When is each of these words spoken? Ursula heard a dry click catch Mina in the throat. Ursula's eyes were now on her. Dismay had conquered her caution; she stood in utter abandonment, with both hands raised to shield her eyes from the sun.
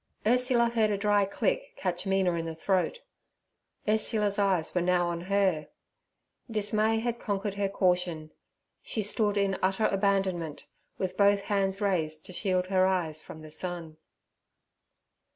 Ursula 0.25 0.69
heard 0.71 0.89
a 0.89 0.97
dry 0.97 1.25
click 1.25 1.73
catch 1.75 2.07
Mina 2.07 2.33
in 2.33 2.45
the 2.47 2.55
throat. 2.55 3.01
Ursula's 3.87 4.39
eyes 4.39 4.73
were 4.73 4.81
now 4.81 5.05
on 5.07 5.21
her. 5.29 5.67
Dismay 6.49 6.97
had 6.97 7.19
conquered 7.19 7.53
her 7.53 7.69
caution; 7.69 8.31
she 8.81 9.03
stood 9.03 9.37
in 9.37 9.59
utter 9.61 9.85
abandonment, 9.85 10.65
with 10.97 11.15
both 11.17 11.41
hands 11.43 11.81
raised 11.81 12.25
to 12.25 12.33
shield 12.33 12.65
her 12.65 12.87
eyes 12.87 13.21
from 13.21 13.43
the 13.43 13.51
sun. 13.51 13.97